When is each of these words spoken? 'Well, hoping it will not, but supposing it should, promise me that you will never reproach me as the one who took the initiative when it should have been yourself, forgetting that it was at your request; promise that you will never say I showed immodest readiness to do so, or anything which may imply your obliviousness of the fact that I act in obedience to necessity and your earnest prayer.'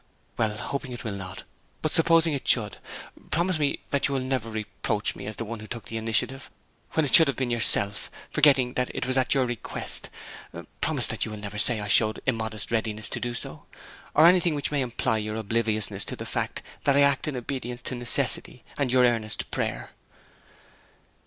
'Well, 0.35 0.57
hoping 0.57 0.93
it 0.93 1.03
will 1.03 1.13
not, 1.13 1.43
but 1.83 1.91
supposing 1.91 2.33
it 2.33 2.47
should, 2.47 2.79
promise 3.29 3.59
me 3.59 3.81
that 3.91 4.07
you 4.07 4.15
will 4.15 4.21
never 4.21 4.49
reproach 4.49 5.13
me 5.15 5.27
as 5.27 5.35
the 5.35 5.45
one 5.45 5.59
who 5.59 5.67
took 5.67 5.85
the 5.85 5.97
initiative 5.97 6.49
when 6.93 7.05
it 7.05 7.13
should 7.13 7.27
have 7.27 7.37
been 7.37 7.51
yourself, 7.51 8.09
forgetting 8.31 8.73
that 8.73 8.89
it 8.95 9.05
was 9.05 9.15
at 9.15 9.35
your 9.35 9.45
request; 9.45 10.09
promise 10.81 11.05
that 11.05 11.23
you 11.23 11.29
will 11.29 11.37
never 11.37 11.59
say 11.59 11.79
I 11.79 11.87
showed 11.87 12.19
immodest 12.25 12.71
readiness 12.71 13.09
to 13.09 13.19
do 13.19 13.35
so, 13.35 13.67
or 14.15 14.25
anything 14.25 14.55
which 14.55 14.71
may 14.71 14.81
imply 14.81 15.19
your 15.19 15.35
obliviousness 15.35 16.11
of 16.11 16.17
the 16.17 16.25
fact 16.25 16.63
that 16.85 16.97
I 16.97 17.01
act 17.01 17.27
in 17.27 17.35
obedience 17.35 17.83
to 17.83 17.93
necessity 17.93 18.63
and 18.79 18.91
your 18.91 19.05
earnest 19.05 19.51
prayer.' 19.51 19.91